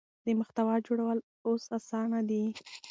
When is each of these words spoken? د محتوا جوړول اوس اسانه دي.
د 0.25 0.27
محتوا 0.39 0.75
جوړول 0.87 1.17
اوس 1.47 1.63
اسانه 1.77 2.19
دي. 2.29 2.43